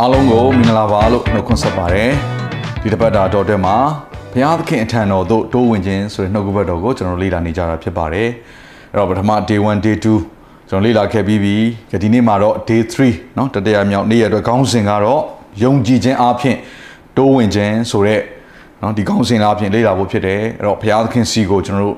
[0.00, 2.10] အားလုံးကိုမင်္ဂလာပါလို့နှုတ်ခွန်းဆက်ပါတယ်
[2.82, 3.76] ဒီတစ်ပတ်တာတော်တဲ့မှာ
[4.32, 8.28] ဘုရားသခင်အထံတော်သို့တိုးဝင်ခြင်းဆိုတဲ့နှုတ်ကပတ်တော်ကိုကျွန်တော်လေ့လာနေကြတာဖြစ်ပါတယ်
[8.92, 11.56] အဲ့တော့ပထမ day 1 day 2ကျွန်တော်လေ့လာခဲ့ပြီးပြီ
[12.02, 15.22] ဒီနေ့မှာတော့ day 3เนาะတတိယမြောက်နေ့ရက်အတွက်ခေါင်းစဉ်ကတော့
[15.62, 16.56] ယုံကြည်ခြင်းအပြင်
[17.16, 18.20] တိုးဝင်ခြင်းဆိုတဲ့
[18.80, 21.96] เนาะဒီခေါင်းစဉ်အပြင်လေ့လာဖို့ဖြစ်တယ်အဲ့တော့ဘုရားသခင်စီကိုကျွန်တော်တို့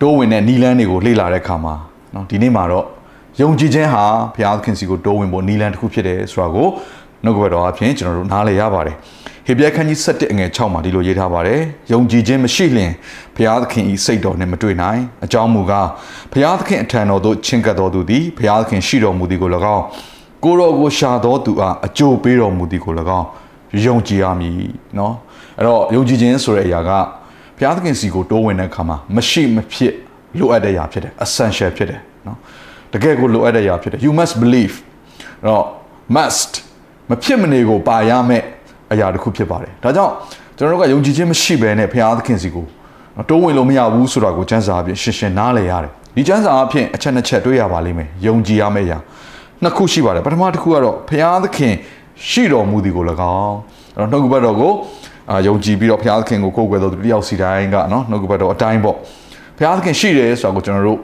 [0.00, 1.74] တိုးဝင်တဲ့နီလန်းတွေကိုလေ့လာတဲ့အခါမှာ
[2.12, 2.86] เนาะဒီနေ့မှာတော့
[3.40, 6.68] ယုံကြည်ခြင်းဟာဘုရားသခင်စီကိုတိုးဝင်ဖို့နီလန်းတစ်ခုဖြစ်တယ်ဆိုတာကို
[7.24, 8.96] နှုတ်ကပတ်တော်အဖြစ်ကျွန်တော်တို့နားလည်ရပါတယ်
[9.46, 11.60] ဟေပြဲခန်းကြီး7အငယ်6မှာဒီလိုရေးထားပါတယ်
[11.92, 12.92] ယုံကြည်ခြင်းမရှိလျင်
[13.36, 15.88] ဘုရားသခင်ဤစိတ်တော်နဲ့မတွေ့နိုင်အကြောင်းမူကား
[16.32, 19.84] ဘုရားသခင်အထံတော်သို့ချဉ်ကပ်တော်သူသည်ဘုရားသခင်ရှိတော်မူသည်ကို၎င်း
[20.44, 23.26] ကိုတော်ကိုရှာတော်သူအားအကျိုးပေးတော်မူသည်ကို၎င်း
[23.84, 24.56] ယုံကြည်ရမည်
[24.96, 25.12] เนาะ
[25.58, 26.90] အဲ့တော့ယုံကြည်ခြင်းဆိုတဲ့အရာက
[27.56, 29.94] ဘုရားသခင်စီကိုတိုးဝင်တဲ့အခါမှာမရှိမဖြစ်
[30.38, 32.36] လိုအပ်တဲ့အရာဖြစ်တယ် essential ဖြစ်တယ်เนาะ
[32.92, 34.74] တကယ်ကိုလိုအပ်တဲ့အရာဖြစ်တယ် you must believe
[35.42, 35.64] အဲ့တော့
[36.16, 36.52] must
[37.09, 38.43] မဖြစ်မနေကိုပါရမယ့်
[38.91, 40.13] အရာတစ်ခုဖြစ်ပါတယ်ဒါကြောင့်
[40.57, 42.65] ကျွန်တော်တို့ကယုံကြည်ခြင်းမရှိဘဲနဲ့ဘုရားသခင်စီကို
[43.29, 48.97] တိုးဝင်လို့မရဘူးဆိုတာကိုစံစာအဖြစ်ရှင်းရှင်းနားလည်ရတယ်ဒီစံစာအဖြစ်အချက်နှစ်ချက်တွေ့ရပါလိမ့်မယ်ယုံကြည်ရမယ့်အရာ
[49.63, 51.73] နှစ်ခုရှိပါတယ်ပထမတစ်ခုကတော့ဘုရားသခင်
[52.29, 53.03] ရှိတော်မူသည်ကို၎
[53.39, 53.57] င်း
[53.97, 54.71] အဲ့တော့နှုတ်ကပတ်တော်ကို
[55.31, 58.95] အာယုံကြည်ပြီးတော့ဘုရားသခင်ကိုကိုးကွယ်တော်သူတယောက်စီတိုင်းကနော်နှုတ်ကပတ်တော်အတိုင်းပေါ့
[59.57, 60.99] ဘုရားသခင်ရှိတယ်ဆိုတာကိုကျွန်တော်တို့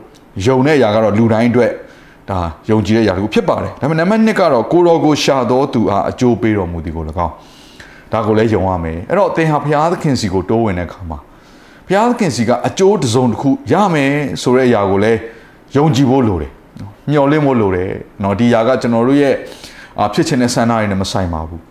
[0.45, 1.71] ယုံတဲ့အရာကတော့လူတိုင်းအတွက်
[2.30, 2.38] ဒါ
[2.70, 7.34] ယုံကြည်တဲ့ຢာတခုဖြစ်ပါတယ်ဒါပေမဲ့နံပါတ်1ကတော့ကိုတော်ကိုရှာတော်သူအားအကျိုးပေးတော်မူသည်ကို၎င်း
[8.12, 11.18] ဒါကိုလည်းယုံရမယ်အဲ့တော့သင်ဟာဘုရားသခင်စီကိုတိုးဝင်တဲ့အခါမှာ
[11.86, 15.18] ဘုရားသခင်စီကအကျိုးတစ်စုံတစ်ခုရမယ်ဆိုတဲ့အရာကိုလည်း
[15.76, 19.34] ယုံကြည်ဖို့လိုတယ်နော်မျှော်လင့်ဖို့လိုတယ်เนาะဒီຢာကကျွန်တော်တို့ရဲ့
[19.98, 21.62] အာဖြစ်ခြင်းနဲ့ဆန္ဒတွေနဲ့မဆိုင်ပါဘူး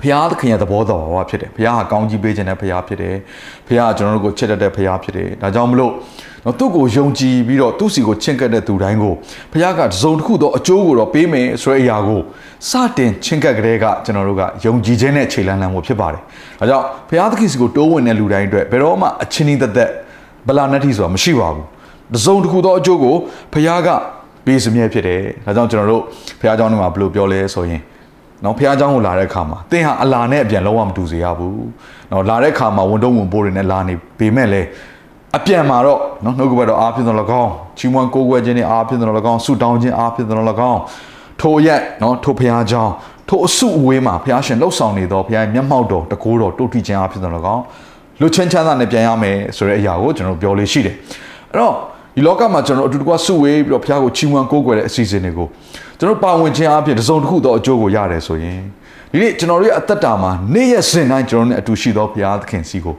[0.00, 3.16] ဘုရားသခင်ရဲ့သဘောတော်ဟောဖြစ်တယ်ဘုရားကကောင်းကြီးပေးခြင်းတဲ့ဘုရားဖြစ်တယ်
[3.66, 5.92] ဘုရားကကျွန်တော်တို့ကိုချစ်တတ်တဲ့ဘုရားဖြစ်တယ်ဒါကြောင့်မလို့
[6.44, 9.14] နော်သူ့ကိုယုံကြည်ပြီးတော့သူ့စီကိုချင့်ကပ်တဲ့သူတိုင်းကို
[9.52, 12.20] ဘုရားကတစုံတစ်ခုသောအကျိုးကိုတော့ပေးမယ်ဆိုတဲ့အရာကို
[12.68, 16.22] စတင်ချင့်ကပ်ကြတဲ့ကကျွန်တော်တို့ကယုံကြည်ခြင်းနဲ့ခြေလှမ်းလှမ်းမှုဖြစ်ပါတယ်။
[16.60, 19.90] ဒါကြောင့်ဘုရားသခင်စီကိုတိုးဝင်တဲ့လူတိုင်းအတွက်ဘယ်တော့မှအချင်းဤသက်သက်
[20.48, 21.66] ဗလာနတ်တီဆိုတာမရှိပါဘူး။
[22.14, 23.14] တစုံတစ်ခုသောအကျိုးကို
[23.52, 23.88] ဘုရားက
[24.46, 26.02] ပေးစမြဲဖြစ်တယ်။ဒါကြောင့်ကျွန်တော်တို့
[26.40, 27.82] ဘုရားကျောင်းထဲမှာဘယ်လိုပြောလဲဆိုရင်
[28.44, 31.56] နော်ဖះเจ้าကိုလာတဲ့အခါမှာသင်ဟာအလာနဲ့အပြန်လုံးဝမတူစေရဘူး။
[32.12, 34.66] နော်လာတဲ့အခါမှာဝန်တုံးဝန်ပိုးတွေနဲ့လာနေပေမဲ့လည်း
[35.35, 40.35] အပြန်မှာတော့နော်နှုတ်ကပတ်တော်အားဖြင့်သော၎င်းချီးမွမ်းကိုးကွယ်ခြင်းနဲ့အားဖြင့်သော၎င်းဆုတောင်းခြင်းအားဖြင့်သော၎
[40.71, 40.79] င်း
[41.41, 42.91] ထိုရက်နော်ထိုဖျားကြောင်း
[43.29, 47.63] ထိုအစုအဝေးမှာဖျားရှင်လှုပ်ဆောင်နေသောဖျားရဲ့မျက်မှောက်တော်တကိုးတော်တုတ်ထီခြင်းအားဖြင့်သော၎င်း
[48.19, 50.95] လွတ်ချင်းချမ်းသာနဲ့ပြန်ရမယ်ဆိုတဲ့အရာကိုကျွန်တော်ပြောလေးရှိတယ်
[51.51, 51.73] အဲ့တော့
[52.15, 55.47] ဒီလောကမှာကျွန်တော်အတူတကွဆုဝေးပြီးတော့ဖျားကိုချီးမွမ်းကိုးကွယ်တဲ့အစီအစဉ်တွေကို
[55.99, 58.59] ကျွန်တော်ပါဝင်ခြင်းအားဖြင့်တစုံတစ်ခုသောအကျိုးကိုရတယ်ဆိုရင်
[59.11, 62.95] ဒီနေ့ကျွန်တော်တို့ရဲ့အသက်တာမှာနေ့ရက်စဉ်တိုင်းကျွန်တော်တို့နဲ့အတူရှိသောဘုရားသခင်စီကို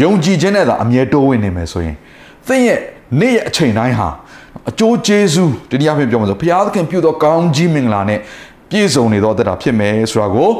[0.00, 1.96] ယုံကြည်ခြင်းနဲ့သာအမြဲတိုးဝင်နေမယ်ဆိုရင်
[2.46, 2.80] သင်ရဲ့
[3.20, 4.08] နေ့ရက်အချိန်တိုင်းဟာ
[4.70, 8.18] အကျိုးကျေးဇူးတနည်းအားဖြင့်ပြောမှာဆိုဘုရားသခင်ပြုသောကောင်းကြီးမင်္ဂလာနဲ့
[8.70, 10.50] ပြည့်စုံနေသောအသက်တာဖြစ်မယ်ဆိုတာကို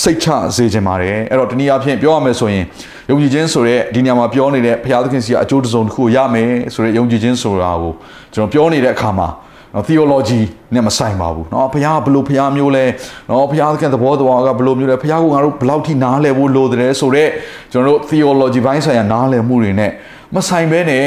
[0.00, 0.26] စိတ်ချ
[0.56, 2.64] စေခြင်းပါတယ်အဲ့တော့တနည်းအားဖြင့်ပြောရမယ်ဆိုရင်
[3.10, 7.92] ယုံကြည်ခြင်းဆိုတဲ့ဒီနေရာမှာပြောနေတဲ့ဘုရားသခင်စီကအကျိုးတစုံတစ်ခုရမယ်ဆိုတဲ့ယုံကြည်ခြင်းဆိုတာကို
[8.34, 9.28] ကျွန်တော်ပြောနေတဲ့အခါမှာ
[9.75, 10.41] နော် theology
[10.73, 12.85] နဲ့မဆိုင်ပါဘူးเนาะဘုရားဘလို့ဘုရားမျိုးလဲ
[13.27, 17.29] เนาะဘုရားသခင်သဘောတော်ကဘလို့မျိုးလဲဘုရားကငါတို့ဘလောက်ထိနားလည်ဖို့လိုတယ်ဆိုတော့
[17.71, 19.91] ကျွန်တော်တို့ theology ဘိုင်းဆိုင်ရာနားလည်မှုတွေနဲ့
[20.35, 21.05] မဆိုင်ဘဲနဲ့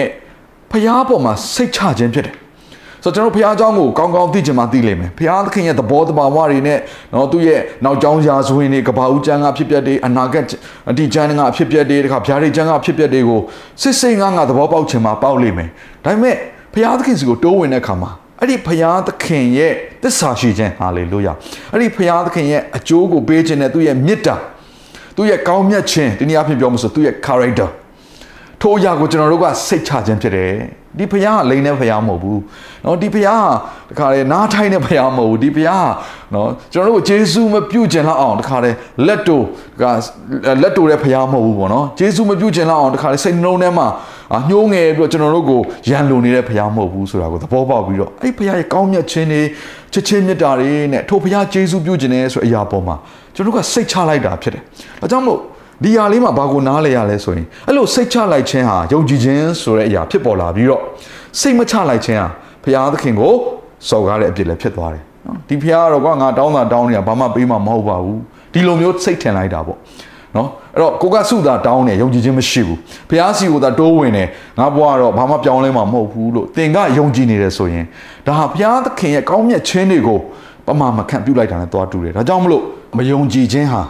[0.70, 2.36] ဘုရားပေါ်မှာစိတ်ချခြင်းဖြစ်တယ်
[3.04, 6.78] ဆိုတော့ကျွန်တော်ဘုရားเจ้าကိုကောင်းကောင်းသိချင်မှသိလိမ့်မယ်ဘုရားသခင်ရဲ့သဘောတဘာဝတွေနဲ့
[7.12, 10.44] เนาะသူ့ရဲ့နောက်ကျောင်းရာဇဝင်တွေကဘာဦးကျမ်းကဖြစ်ပျက်တွေအနာဂတ်
[10.90, 13.40] အတိကျမ်းကဖြစ်ပျက်တွေတခါဗျာဒိတ်ကျမ်းကဖြစ်ပျက်တွေကို
[13.82, 15.68] စစ်စိတ်ငါငါသဘောပေါက်ချင်မှပေါက်လိမ့်မယ်
[16.04, 16.36] ဒါပေမဲ့
[16.72, 18.10] ဘုရားသခင်စီကိုတိုးဝင်တဲ့အခါမှာ
[18.41, 19.73] အဲ့ဒီဖရာသခင်ရဲ့
[20.03, 21.33] သစ္စာရှိခြင်းဟာလေလုယာ
[21.73, 24.35] အဲ့ဒီဖရာသခင်ရဲ့အကျိုးကိုပေးခြင်းနဲ့သူ့ရဲ့မေတ္တာ
[25.15, 27.69] သူ့ရဲ့ကောင်းမြတ်ခြင်းဒီနေ့အဖြစ်ပြောမှဆိုသူ့ရဲ့ character
[28.60, 30.52] ထိုအရာကိုကျွန်တော်တို့ကစိတ်ချခြင်းဖြစ်တယ်
[30.98, 32.40] ဒီဖရားကလိန်တဲ့ဖရားမဟုတ်ဘူး
[32.82, 33.46] เนาะဒီဖရား
[33.88, 35.88] ကတခါလေနားထိုင်တဲ့ဖရားမဟုတ်ဘူးဒီဖရား
[36.32, 38.70] เนาะကျွန်တော်တို့ကိုယေရှုမပြုတ်ကျင်လောက်အောင်တခါလေ
[39.06, 39.40] လက်တို
[39.80, 39.84] က
[40.62, 43.86] လက်တိုတဲ့ဖရားမဟုတ်ဘူးပေါ့နော်ယေရှုမပြုတ်ကျင်လောက်အောင်တခါလေစိတ်နှလုံးထဲမှာ
[44.48, 49.42] ညှိုးငယ်ပြီးတော့ကျွန်တော်တို့ကိုရန်လိုနေတဲ့ဖရားမဟုတ်ဘူးဆိုတာကိုသဘောပေါက်ပြီးတော့အဲ့ဖရားရဲ့ကောင်းမြတ်ခြင်းတွေ
[49.92, 52.96] ချစ်ချင်းမြတ်တာတွေနဲ့ထိုဖရားယေရှုပြုတ်ကျင်တယ်ဆိုအရာပေါ်မှာ
[53.34, 54.62] ကျွန်တော်တို့ကစိတ်ချလိုက်တာဖြစ်တယ်
[55.00, 55.40] ဒါကြောင့်မို့
[55.83, 60.81] ဒီဟာလေးမှာဘာကိုနားလဲရလဲဆိုရင်အဲ့လိုစိတ်ချလိုက်ခြင်းဟာယုံကြည်ခြင်းဆိုတဲ့အရာဖြစ်ပေါ်လာပြီးတော့
[61.39, 62.27] စိတ်မချလိုက်ခြင်းဟာ
[62.63, 63.33] ဘုရားသခင်ကို
[63.89, 68.19] စော်ကားတဲ့အဖြစ်လည်းဖြစ်သွားတယ်နော်ဒီဘုရားကတော့ကငါတောင်းတာတောင်းနေတာဘာမှပေးမှာမဟုတ်ပါဘူး
[68.53, 69.77] ဒီလိုမျိုးစိတ်ထင်လိုက်တာပေါ့
[70.35, 72.77] နော်အဲ့တော့ကိုကစုတာတောင်းတယ်ယုံကြည်ခြင်းမရှိဘူး
[73.09, 74.27] ဖះစီကိုသာတိုးဝင်တယ်
[74.59, 77.85] ငါဘွားကတော့ဘာမှပြောင်းလဲမှာမဟုတ်ဘူးလို့သင်ကယုံကြည်နေတယ်ဆိုရင်
[78.25, 80.19] ဒါဟာဘုရားသခင်ရဲ့ကောင်းမြတ်ခြင်းတွေကို
[80.67, 82.63] ပမာမခံပြုလိုက်တာနဲ့တွားတူတယ်ဒါကြောင့်မလို့
[82.97, 83.81] မယုံကြည်ခြင်းဟာ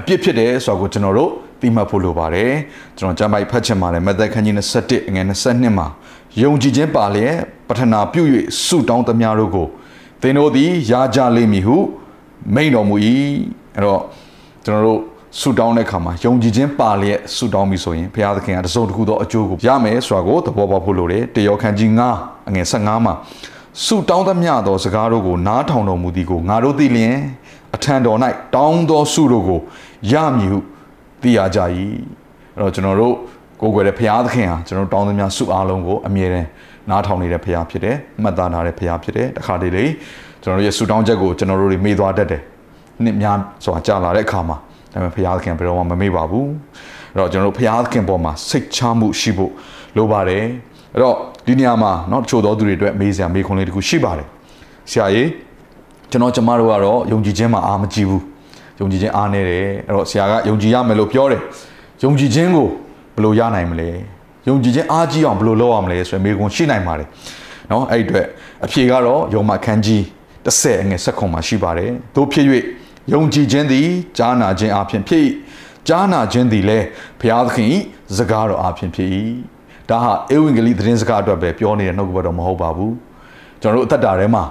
[0.00, 1.30] အပြစ်ဖြစ်တယ်ဆိုတော့ကျွန်တော်တို့
[1.60, 2.52] သိမှတ်ဖို့လိုပါတယ်
[2.98, 4.54] ကျွန်တော်ကျမ်းပိုက်ဖတ်ချင်ပါတယ်မသက်ခန်းကြီး
[4.84, 5.86] 21ငွေ22မှာ
[6.42, 7.34] ယုံကြည်ခြင်းပါလျက်
[7.68, 8.22] ပထနာပြု၍
[8.64, 9.66] ဆုတောင်းသမျှတို့ကို
[10.22, 11.76] သင်တို့သည်ရကြလိမ့်မည်ဟု
[12.54, 12.96] မိန်တော်မူ၏
[13.76, 14.02] အဲ့တော့
[14.64, 15.00] ကျွန်တော်တို့
[15.38, 23.14] ဆူတောင်းတဲ့အခါမှာယုံကြည်ခြင်းပါလျက်ဆူတောင်းပြီဆိုရင်ဘုရားသခင်ကတစုံတစ်ခုသောအကျိုးကိုရမယ်ဆိုတာကိုသဘောပေါက်ဖို့လိုတယ်တယောခန်းကြီး9အငယ်15မှာ
[23.84, 27.16] ဆူတောင်းသမျှသောစကားတို့ကိုနားထောင်တော်မူသည်ကိုငါတို့သိလျင်
[27.75, 28.17] အထံတော်၌
[28.55, 29.59] တောင်းသောဆုတို့ကို
[30.11, 30.59] ရမည်ဟု
[31.21, 31.59] သိရကြ၏
[32.57, 33.13] အဲ့တော့ကျွန်တော်တို့
[33.61, 36.47] ကိုယ်ွယ်တဲ့ဘုရားသခင်ဟာကျွန်တော်တောင်းသမျှဆုအားလုံးကိုအမြဲတမ်း
[36.89, 39.85] နားထောင်နေတဲ့ဘုရားဖြစ်တယ်မှတ်သားနာတဲ့ဘုရားဖြစ်တယ်တခါတလေ
[40.43, 42.41] ကျွန်တော်တို့ရဲ့ဆုတောင်းချက်ကိုကျွန်တော်တို့တွေမေ့သွားတတ်တယ်
[43.03, 44.57] နှစ်များစွာကြာလာတဲ့အခါမှာ
[44.93, 46.49] ဒါပေမဲ့ဘုရားသခင်ဘယ်တော့မှမမေ့ပါဘူး
[47.13, 49.51] အဲ့တော့ကျွန်တော်တို့ဘုရားသခင်ပေါ်မှာစိတ်ချမှုရှိဖို့
[49.97, 50.43] လိုပါတယ်
[50.93, 51.15] အဲ့တော့
[51.47, 54.27] ဒီနေရာမှာเนาะတချို့သောသူတွေအတွက်မေးစရာမေးခွန်းလေးတခုရှိပါတယ်
[54.91, 55.27] ဆရာကြီး
[56.11, 58.23] ကျွန်တော်ကျမတို့ကတော့ယုံကြည်ခြင်းမှာအားမကြည့်ဘူး
[58.79, 61.41] ယုံကြည်ခြင်းအားနေတယ်အဲ့တော့ဆရာကယုံကြည်ရမယ်လို့ပြောတယ်
[62.03, 62.67] ယုံကြည်ခြင်းကို
[63.15, 63.89] ဘယ်လိုရနိုင်မလဲ
[64.47, 67.07] ယုံကြည်ခြင်းအားကြီးအောင်ဘယ်လိုလုပ်ရမလဲဆိုရင်မေးခွန်းရှိနိုင်ပါတယ်
[67.69, 68.27] เนาะအဲ့ဒီအတွက်
[68.65, 70.01] အဖြေကတော့ယောမခန်းကြီး
[70.45, 72.45] 30အငယ်7ခွန်မှာရှိပါတယ်တို့ဖြစ်၍
[73.13, 73.87] ယုံကြည်ခြင်းသည်
[74.17, 75.21] ကြားနာခြင်းအပြင်ဖြစ်၏
[75.87, 76.85] ကြားနာခြင်းသည်လည်း
[77.19, 77.67] ဘုရားသခင်၏
[78.17, 79.09] စကားတော်အပြင်ဖြစ်၏
[79.89, 82.93] ဒါဟာဧဝံဂေလိသတင်းစကားအတွက်ပဲပြောနေတဲ့နှုတ်ကပတ်တော်မဟုတ်ပါဘူး
[83.61, 84.43] ကျွန်တော်တို့အသက်တာထဲမှာ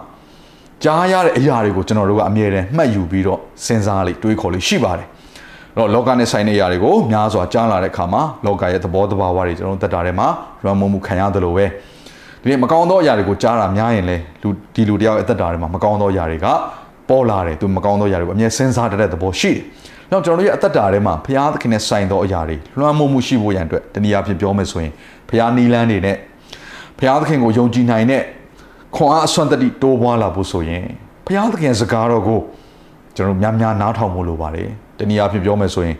[0.83, 5.07] ကြားရတဲ့အရာတွေကိုကျွန်တော်တို့ကအမြဲတမ်းမှတ်ယူပြီးတော့စဉ်းစားလိတွေးခေါ်လိရှိပါတယ်
[5.77, 10.27] တော့လောကနဲ့ဆိုင်တဲ့အရာတွေကိုများစွာကြားလာတဲ့အခါမှာလောကရဲ့သဘောတဘာဝတွေကျွန်တော်တို့သက်တာထဲမှာ
[10.63, 11.65] လွှမ်းမိုးမှုခံရတယ်လို့ပဲ
[12.41, 16.47] ဒီနေ့မကောင်းသောအရာတွေကိုကြားတာများရင်လေလူဒီလူတယောက်ရဲ့အသက်တာထဲမှာမကောင်းသောအရာတွေက
[17.09, 19.61] ပေါ်လာတယ်သူမကောင်းသောအရာတွေကိုအမြဲစဉ်းစားတတ်တဲ့သဘောရှိတယ်။
[20.11, 24.93] နောက်ကျွန်တော်တို့ရဲ့အသက်တာထဲမှာဘုရားသခင်နဲ့ဆိုင်သောအရာတွေလွှမ်းမိုးမှုရှိဖို့ရန်အတွက်တနည်းအားဖြင့်ပြောမယ်ဆိုရင်
[25.29, 26.15] ဘုရားနီလန်းတွေနဲ့
[26.99, 28.23] ဘုရားသခင်ကိုယုံကြည်နိုင်တဲ့
[28.95, 30.85] ခွန်အားအစွမ်းတတိတိုးပွားလာဖို့ဆိုရင်
[31.25, 32.39] ဘုရားသခင်စကားတော်ကို
[33.15, 35.95] ကျွန်တော်များများနားထောင်ဖို့လိုပါတယ်။တနည်းအားဖြင့်ပြောမယ်ဆိုရင်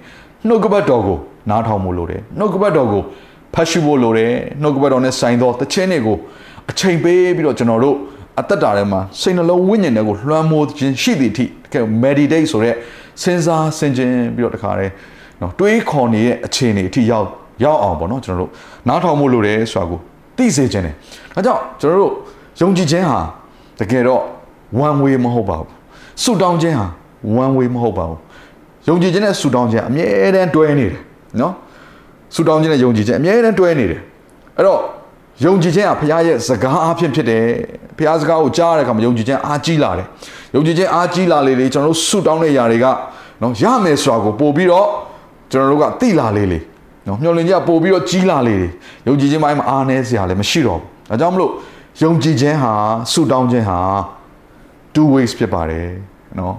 [0.47, 1.18] နှုတ်ကပတ်တော်ကို
[1.50, 3.01] နားထောင်ဖို့လိုတယ်။နှုတ်ကပတ်တော်ကို
[3.53, 4.31] ဖတ်ရှုဖို့လိုတယ်။
[4.62, 6.18] နှုတ်ကပတ်တော်နဲ့ဆိုင်သောတခြင်းတွေကို
[6.69, 7.95] အချိန်ပေးပြီးတော့ကျွန်တော်တို့
[8.39, 12.75] အသက်တာထဲမှာစိတ်နှလုံးဝိညာဉ်တွေကိုလွှမ်းမိုးခြင်းရှိသည့်အထိတကယ် meditate ဆိုတဲ့
[13.21, 14.94] စဉ်းစားဆင်ခြင်ပြီးတော့တခါတည်း
[15.42, 17.27] နော်တွေးခေါ်နေတဲ့အခြေအနေအထိရောက်
[17.63, 18.51] ရောက်အောင်ပေါ့နော်ကျွန်တော်တို့
[18.88, 20.00] နားထောင်မှုလိုတယ်ဆိုတာကို
[20.38, 20.95] သိစေခြင်းတယ်။
[21.35, 22.13] ဒါကြောင့်ကျွန်တော်တို့
[22.61, 23.19] ယုံကြည်ခြင်းဟာ
[23.79, 24.21] တကယ်တော့
[24.88, 25.67] one way မဟုတ်ပါဘူး။
[26.23, 26.88] ဆုတောင်းခြင်းဟာ
[27.44, 28.19] one way မဟုတ်ပါဘူး။
[28.88, 30.95] ယုံကြည်ခြင်းနဲ့ဆုတောင်းခြင်းအမြဲတမ်းတွဲနေတယ်
[31.41, 31.53] နော်။
[32.35, 34.01] ဆုတောင်းခြင်းနဲ့ယုံကြည်ခြင်းအမြဲတမ်းတွဲနေတယ်။
[34.57, 34.79] အဲ့တော့
[35.45, 37.44] ယုံကြည်ခြင်းဟာဘုရားရဲ့စကားအဖြစ်ဖြစ်တယ်
[37.97, 40.07] ဘုရားစကားကိုကြားရတဲ့အခါမှာယုံကြည်ခြင်းအားကြီးလာတယ်
[40.56, 42.85] ယုံကြည်ခြင်းအားကြီးလာလေလေကျွန်တော်တို့ဆုတောင်းတဲ့ຢာတွေက
[43.41, 44.88] နော်ရမယ်ဆိုတာကိုပို့ပြီးတော့
[45.51, 46.59] ကျွန်တော်တို့ကသိလာလေလေ
[47.07, 48.69] နော်မျှော်လင့်ခြင်းကပို့ပြီးတော့ကြီးလာလေလေ
[49.07, 51.51] ယုံကြည်ခြင်းပိုင်းမှာအားနည်းစရာလည်းမရှိတော့ဘူးဒါကြောင့်မလို့
[52.02, 52.75] ယုံကြည်ခြင်းဟာ
[53.12, 53.81] ဆုတောင်းခြင်းဟာ
[54.94, 55.88] two ways ဖြစ်ပါတယ်
[56.38, 56.56] နော်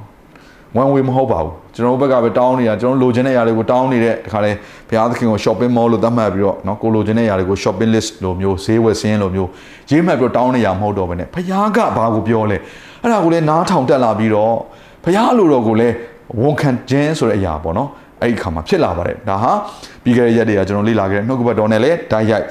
[0.82, 4.52] one way မဟုတ်ပါဘူးကျွန်တော်တို့ဘက်ကပဲတောင်းနေတာကျွန်တော်လိုချင်တဲ့ຢာတွေကိုတောင်းနေတဲ့တခါလဲ
[4.88, 9.50] ဘုရားသခင်ကို shopping mall လို့သတ်မှတ်ပြီးတော့เนาะကိုလိုချင်တဲ့ຢာတွေကို shopping list လိုမျိုးဈေးဝယ်စင်းလိုမျိုး
[9.90, 12.58] ရေးမှတ်ပြီးတော့တောင်းနေရမဟုတ်တော့ဘဲနဲ့ဘုရားကဘာကိုပြောလဲ
[13.02, 14.54] အဲ့ဒါကိုလည်းနားထောင်တက်လာပြီးတော့
[15.04, 15.94] ဘုရားလိုတော်ကိုလည်း
[16.42, 17.90] ဝန်ခံခြင်းဆိုတဲ့အရာပေါ့နော်
[18.23, 19.53] အဲ့ဒီခါမှာဖြစ်လာပါတယ်ဒါဟာ
[20.05, 22.45] ပြီးခဲ့တဲ့ရက်တွေကကျွန်တော်လေ့လာခဲ့တဲ့နှုတ်ကပတ်တော်နဲ့လည်းဓာတ်ရိုက်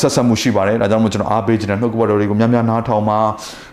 [0.00, 3.18] ဆက်ဆက်မှုရှိပါတယ်ဒါကြောင့်မို့ကျွန်တော်အားပေးခြင်းနဲ့နှုတ်ကပတ်တော်တွေကိုများများနားထောင်ပါ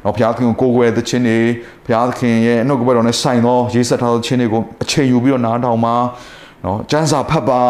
[0.03, 1.39] တော့ဘုရားသခင်ကိုကိုယ်ွယ်သခြင်းတွေ
[1.85, 5.95] ဘုရားသခင်ရဲ့နှုတ်ကပတ်တော်နဲ့ဆိုင်သောရေးဆက်ထားသောခြင်းတွေကိုအချိန်ယူပြီးတော့နားထောင်ပါ
[6.63, 7.61] နော်ကျမ်းစာဖတ်ပါ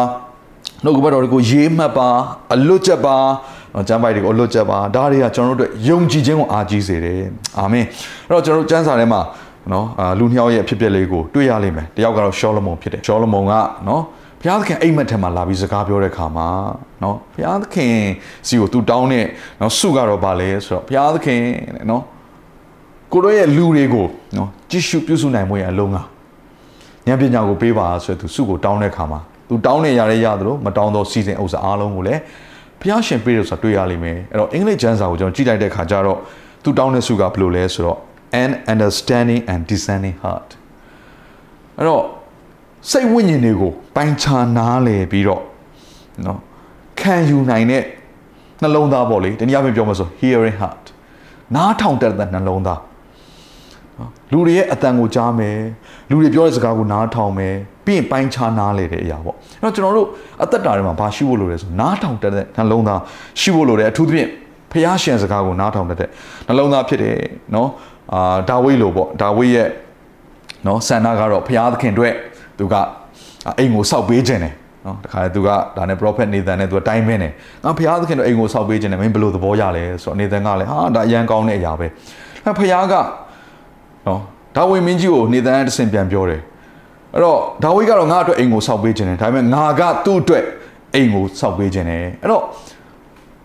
[0.84, 2.08] နှုတ်ကပတ်တော်တွေကိုရေးမှတ်ပါ
[2.54, 3.16] အလွတ်ချက်ပါ
[3.74, 7.22] နော်ကျမ်းပိုက်တွေကိုအလွတ်ချက်ပါဒါတွေကကျွန်တော်တို့အတွက်ယုံကြည်ခြင်းကိုအားကြီးစေတယ်
[7.58, 7.84] အာမင်
[8.28, 9.20] အဲ့တော့ကျွန်တော်တို့ကျမ်းစာထဲမှာ
[9.72, 13.52] နော်အာလူနှစ်ယောက်ရဲ့အဖြစ်အပျက်လေးကိုတွေ့ရလိမ့်မယ်တယောက်ကတော့ရှောလမုန်ဖြစ်တယ်ရှောလမုန်က
[13.88, 14.02] နော်
[14.40, 16.48] ဘုရားသခင်အိမ်မက်ထဲမှာလာပြီးစကားပြောတဲ့ခါမှာ
[17.02, 17.94] နော်ဘုရားသခင်
[18.46, 19.24] စီကိုသူတောင်းတဲ့
[19.60, 21.40] နော်စုကတော့ဗာလဲဆိုတော့ဘုရားသခင်
[21.90, 22.02] နော်
[23.12, 24.06] ကိုတို့ရဲ့လူတွေကို
[24.36, 32.20] နော်ကြည့်ရှုပြုစုနိုင်မှုရဲ့အလုံးကဉာဏ်ပညာကိုပေးပါဆိုတဲ့သူစုကိုတောင်းတဲ့ခါမှာသူတောင်းနေရတဲ့ရသလိုမတောင်းတော့စီစဉ်ဥစ္စာအားလုံးကိုလည်း
[32.80, 36.18] ဘုရားရှင်ပေးလို့ဆိုတာတွေ့ရလိမ့်မယ်အဲ့တော့အင်္ဂလိပ်ကျမ်းစာကိုကျွန်တော်ကြည့်လိုက်တဲ့ခါကျတော့
[36.62, 37.98] သူတောင်းတဲ့စုကဘယ်လိုလဲဆိုတော့
[38.42, 40.50] an understanding and discerning heart
[41.78, 42.02] အဲ့တော့
[42.90, 45.42] စိတ်ဝိညာဉ်တွေကိုပိုင်းခြားနားလည်ပြီးတော့
[46.26, 46.38] နော်
[47.00, 47.82] ခံယူနိုင်တဲ့
[48.62, 50.84] နှလုံးသားပေါ့လေတနည်းအားဖြင့်ပြောမှဆို hearing heart
[51.56, 52.80] နားထောင်တတ်တဲ့နှလုံးသား
[54.32, 55.58] လူတွေရဲ့အတန်ကိုကြားမယ်
[56.10, 60.08] လူတွေပြောတဲ့စကားကိုနားထောင်မယ်ပြီးရင်ပိုင်းခြားနားလေတဲ့အရာပေါ့အဲ့တော့ကျွန်တော်တို့
[60.42, 63.00] အသက်တာတွေမှာဘာရှိဖို့လိုလဲဆိုနားထောင်တတ်တဲ့နှလုံးသား
[63.40, 64.28] ရှိဖို့လိုတယ်အထူးသဖြင့်
[64.72, 66.08] ဖျားရှင်စကားကိုနားထောင်တတ်တဲ့
[66.48, 67.16] နှလုံးသားဖြစ်တယ်
[67.54, 67.68] နော်
[68.12, 69.68] အာဒါဝိဒ်လိုပေါ့ဒါဝိဒ်ရဲ့
[70.66, 72.14] နော်ဆန္ဒကတော့ဘုရားသခင်အတွက်
[72.58, 72.74] သူက
[73.58, 74.54] အိမ်ကိုစောက်ပေးခြင်းတယ်
[74.86, 77.32] နော်တခါလေသူကဒါနဲ့ prophet Nathan နဲ့သူကတိုင်းမင်းတယ်
[77.64, 81.86] ငါဘုရားသခင်တို့အိမ်ကိုစောက်ပေးခြင်းတယ်မင်းဘယ်လိုသဘောရလဲဆိုတော့ Nathan ကလည်းဟာဒါအရန်ကောင်းတဲ့အရာပဲ
[82.44, 82.94] အဲဘုရားက
[84.06, 84.20] နော်
[84.56, 86.40] ဒါဝိမင်းကြီးကို Nathan တဆင်ပြန်ပြောတယ်
[87.14, 90.44] အဲ့တော့ဒါဝိကတော့ငါအတွက်အိမ်ကိုစောက်ပေးခြင်းတယ်ဒါပေမဲ့ငါကသူ့အတွက်
[90.94, 92.42] အိမ်ကိုစောက်ပေးခြင်းတယ်အဲ့တော့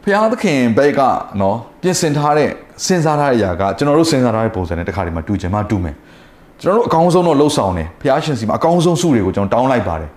[0.10, 1.02] ဘုရားသခင်ဘက်က
[1.42, 2.50] နော်ပြင်ဆင်ထားတဲ့
[2.86, 5.96] စဉ်းစားထားတဲ့အရာကကျွန်တော်တို့စဉ်းစားထားတဲ့ပုံစံနဲ့တခါဒီမှာတူချင်မှတူမယ်
[6.62, 10.10] ကျွန်တော်တို့အကောင်းဆုံးတော့လှုပ်ဆောင်တယ်ဘုရားရှင်စီမှာအကောင်းဆုံးစုတွေကိုကျွန်တော်တောင်းလိုက်ပါတယ်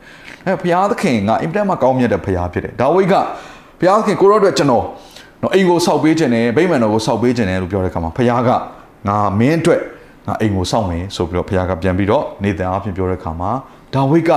[0.46, 3.14] အဲဘုရားသခင်ကအင်တာမှာကောင်းမြတ်တဲ့ဘုရားဖြစ်တယ်ဒါဝိဒ်က
[3.80, 4.84] ဘုရားသခင်ကိုရောအတွက်ကျွန်တော်
[5.42, 8.50] နော်အိမ်ကိုဆောက်ပေးခြင်းနဲ့ဗိမာန်တော်ကိုဆောက်ပေးခြင်းနဲ့လို့ပြောတဲ့အခါမှာဘုရားက
[9.08, 9.80] ငါမင်းအတွက်
[10.26, 13.50] ငါအိမ်ကိုဆောက်မယ်ဆိုပြီးတော့ဘုရားကပြန်ပြီးတော့နေတန်အဖြစ်ပြောတဲ့အခါမှာ
[13.94, 14.30] ဒါဝိဒ်က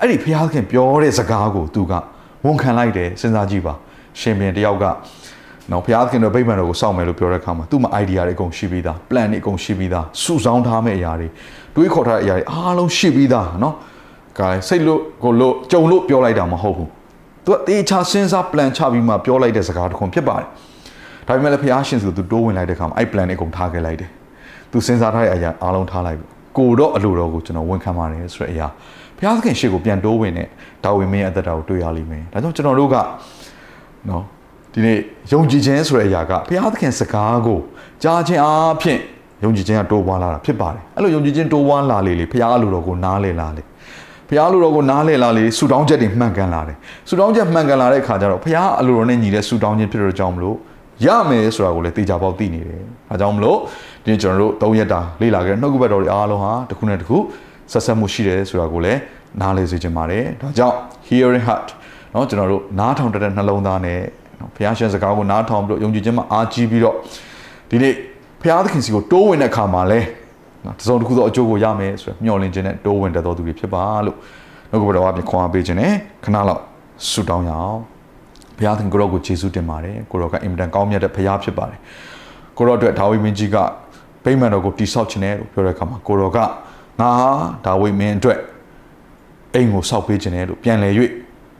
[0.00, 1.92] အဲ့ဒီဘုရားသခင်ပြောတဲ့စကားကိုသူက
[2.44, 3.74] ဝန်ခံလိုက်တယ်စဉ်းစားကြည့်ပါ
[4.20, 4.84] ရှင်ပြန်တယောက်က
[5.72, 11.28] နော်ဘုရားသခင်တို့ဗိမာန်တော်ကိုစောင့်မယ်လို့ပြောတဲ့အခါမှာသူ့မှာ idea တွေအကုန်ရှိပြီးသား plan တွေအကုန်ရှိပြီးသားစုဆောင်းထားမယ့်အရာတွေ
[11.76, 13.74] တွေးခေါ်ထားတဲ့အရာတွေအားလုံးရှိပြီးသားနော်
[14.38, 16.88] ကဲစိတ်လို့ကိုလို့ကြုံလို့ပြောလိုက်တာမဟုတ်ဘူး
[17.44, 20.46] သူကတေချာစဉ်းစား plan ချပြီးမှပြောလိုက်တဲ့စကားတစ်ခုဖြစ်ပါတယ်
[21.26, 24.10] ဒါပေမဲ့လည်းဘုရားရှင်ဆိုသူတိုးဝင်လိုက်တဲ့အခါမှာအဲ့ plan တွေအကုန်ထားခဲ့လိုက်တယ်
[24.72, 26.26] သူစဉ်းစားထားတဲ့အရာအားလုံးထားလိုက်ပြီ
[26.58, 28.66] ကိုတော့အလိုတော်ကိုကျွန်တော်ဝန်ခံပါတယ်ဆိုတဲ့အရာ
[29.16, 30.48] ဘုရားသခင်ရှေ့ကိုပြန်တိုးဝင်တဲ့
[30.84, 32.96] ဒါဝိမင်းရဲ့အသက်တာကိုတွေ့ရလိမ့်မယ်ဒါကြောင့်ကျွန်တော်တို့က
[34.08, 34.24] နော်
[34.72, 34.98] ဒီနေ့
[35.32, 37.58] ယုံကြည်ခြင်းဆိုတဲ့အရာကဘုရားသခင်စကားကို
[38.02, 39.00] ကြားခြင်းအားဖြင့်
[39.44, 43.62] ယုံကြည်ခြင်းကတိုးပွားလာတာဖြစ်ပါတယ်အဲ့လိုယုံကြည်ခြင်းတိုးပွားလာလေလေဘုရားအလိုတော်ကိုနားလည်လာလေ
[44.28, 46.76] ဘုရားလိုတော်ကိုနားလည်လာလေဆူတောင်းချက်တွေမှန်ကန်လာတယ်
[47.08, 50.56] ဆူတောင်းချက်မှန်ကန်လာတဲ့အခါကျတော့ဘုရားအလိုတော်နဲ့ညီတဲ့ဆူတောင်းခြင်းဖြစ်တဲ့ကြောင့်မလို့
[51.04, 53.58] ရမယ်ဆိုတာကိုလည်းသိကြပေါက်သိနေတယ်အဲကြောင့်မလို့
[54.04, 57.18] ဒီကျွန်တော်တို့၃ရက်တာလေ့လာခဲ့နှုတ်ကပတ်တော်တွေအားလုံးဟာတစ်ခုနဲ့တစ်ခု
[57.72, 59.00] ဆက်ဆက်မှုရှိတယ်ဆိုတာကိုလည်း
[59.40, 60.76] နားလည်စေချင်ပါတယ်ဒါကြောင့်
[61.08, 61.68] hearing heart
[62.13, 63.99] เนาะကျွန်တော်တို့နားထောင်တတ်တဲ့နှလုံးသားနဲ့
[64.55, 66.95] ဘုရားရှင်စကားကိုနားထောင်ပြီးတော့ယုံကြည်ခြင်းမှာအားကြီးပြီးတော့
[67.69, 67.93] ဒီနေ့
[68.41, 69.99] ဘုရားသခင်စီကိုတိုးဝင်တဲ့အခါမှာလဲ
[70.65, 74.17] နော်တစုံတစ်ခုသောအကျိုးကိုရမယ်ဆိုရယ်မျှော်လင့်ခြင်းနဲ့တိုးဝင်တတ်တော်သူတွေဖြစ်ပါလို့
[74.69, 76.61] နှုတ်ကပတော်အပြင်ခွန်အားပေးခြင်းနဲ့ခဏလောက်
[77.09, 77.79] ဆုတောင်းရအောင်
[78.57, 81.79] ဘုရားသခင်ကိုရောကိုယေရှုတင်ပါတယ်ကိုရောကအင်မတန်ကောင်းမြတ်တဲ့ဘုရားဖြစ်ပါတယ်
[82.57, 83.57] ကိုရောအတွက်ဒါဝိမင်းကြီးက
[84.23, 87.09] ဗိမာန်တော်ကိုတိဆောက်ခြင်းနဲ့လို့ပြောတဲ့အခါမှာကိုရောကငါ
[87.65, 88.39] ဒါဝိမင်းအတွက်
[89.55, 90.93] အိမ်ကိုဆောက်ပေးခြင်းနဲ့လို့ပြန်လည်၍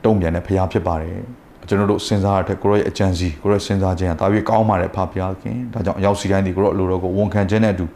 [0.04, 1.16] တုံ့ပြန်တဲ့ဘုရားဖြစ်ပါတယ်
[1.68, 7.86] ကျွန်တော်တို့စဉ်းစားရတဲ့ကိုရောရဲ့အကြံစီကိုရောစဉ်းစားခြင်းကဒါပြီးကောင်းပါတယ်ဖဖရားခင်ဒါကြောင့်ရောက်စီတိုင်းဒီကိုရောအလိုတော်ကိုဝန်ခံခြင်းနဲ့အတူ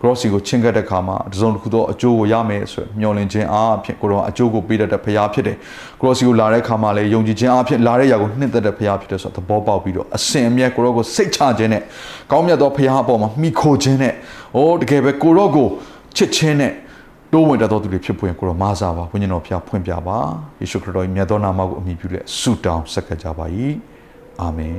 [0.00, 5.56] cross ကိုချင်းကပ်တဲ့ခါမှာတစုံတစ်ခုသောအကျိုးကိုရမယ်ဆိုမျှော်လင့်ခြင်းအားဖြင့်ကိုရောအကျိုးကိုပေးတတ်တဲ့ဖရားဖြစ်တယ်
[6.00, 11.82] cross ကိုလာတဲ့ခါမှာလည်းယုံကြည်ခြင်းအားဖြင့်လာတဲ့ຢာကိုနှစ်သက်တဲ့ဖရားဖြစ်တယ်ဆိုတော့သဘောပေါက်ပြီးတော့အစင်အမြဲကိုရောကိုစိတ်ချခြင်းနဲ့
[12.30, 14.14] ကောင်းမြတ်သောဖရားအပေါ်မှာမိခိုခြင်းနဲ့
[14.56, 15.68] အိုးတကယ်ပဲကိုရောကို
[16.16, 16.72] ချစ်ခြင်းနဲ့
[17.34, 20.18] တိုးဝင်တတ်သောသူတွေဖြစ်ပွင့်ကိုရောမာစာပါဝိညာဉ်တော်ဖျားဖွင့်ပြပါ
[20.60, 23.46] ယေရှုခရစ်တော်ရဲ့မြတ်သောနာမကိုအမိပြုလက်ဆုတောင်းဆက်ကြကြပါ၏
[24.40, 24.78] အာမင်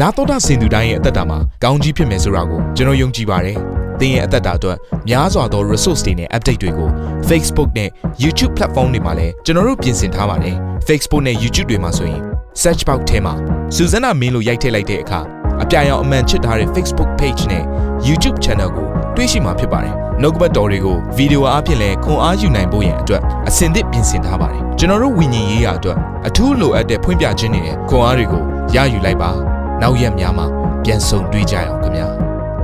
[0.00, 3.58] နာတော်တာစင်သူတိုင်းရဲ့အသက်တာမှာကောင်းကြီးဖြစ်မယ်ဆိုတာကိုကျွန်တော်ယုံကြည်ပါတယ်။
[4.00, 6.88] သင်ရဲ့အသက်တာအတွက်များစွာသော resource တွေနဲ့ update တွေကို
[7.28, 7.90] Facebook နဲ့
[8.22, 10.56] YouTube platform တွေမှာလည်းကျွန်တော်တို့ပြင်ဆင်ထားပါတယ်။
[10.88, 12.20] Facebook နဲ့ YouTube တွေမှာဆိုရင်
[12.62, 13.34] search box ထဲမှာ
[13.76, 15.20] စုစွမ်းနာမင်းလို့ရိုက်ထည့်လိုက်တဲ့အခါ
[15.62, 17.64] အပြအယောင်အမှန်ချစ်ထားတဲ့ Facebook page နဲ့
[18.08, 28.42] YouTube channel ကိုတွေ့ရှိမှာဖြစ်ပါတယ်။နှုတ်ကပတ်တော်တွေကိုဗီဒီယိုအားဖြင့်လည်းခွန်အားယူနိုင်ဖို့ရန်အတွက်အစဉ်သစ်ပြင်ဆင်ထားပါတယ်။ကျွန်တော်တို့ဝိညာဉ်ရေးရာအတွက်အထူးလိုအပ်တဲ့ဖွင့်ပြခြင်းတွေနဲ့ခွန်အားတွေကို
[28.74, 29.30] ရယူလိုက်ပါ။
[29.82, 30.46] နောက်ရက်များမှာ
[30.84, 32.08] ပြန်ဆုံတွေ့ကြရအောင်ခင်ဗျာ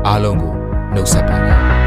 [0.06, 0.54] အားလုံးကို
[0.94, 1.77] နှုတ်ဆက်ပါတယ်